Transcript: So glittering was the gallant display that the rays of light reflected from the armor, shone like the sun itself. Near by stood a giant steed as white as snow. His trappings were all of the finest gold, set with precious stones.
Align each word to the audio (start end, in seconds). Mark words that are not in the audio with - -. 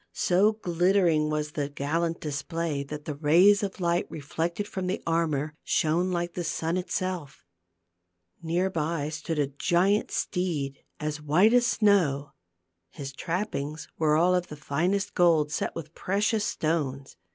So 0.13 0.53
glittering 0.53 1.29
was 1.29 1.51
the 1.51 1.69
gallant 1.69 2.19
display 2.19 2.81
that 2.81 3.05
the 3.05 3.13
rays 3.13 3.61
of 3.61 3.79
light 3.79 4.09
reflected 4.09 4.67
from 4.67 4.87
the 4.87 4.99
armor, 5.05 5.53
shone 5.63 6.11
like 6.11 6.33
the 6.33 6.43
sun 6.43 6.75
itself. 6.75 7.45
Near 8.41 8.71
by 8.71 9.09
stood 9.09 9.37
a 9.37 9.45
giant 9.45 10.09
steed 10.09 10.79
as 10.99 11.21
white 11.21 11.53
as 11.53 11.67
snow. 11.67 12.31
His 12.89 13.13
trappings 13.13 13.89
were 13.99 14.17
all 14.17 14.33
of 14.33 14.47
the 14.47 14.57
finest 14.57 15.13
gold, 15.13 15.51
set 15.51 15.75
with 15.75 15.93
precious 15.93 16.45
stones. 16.45 17.15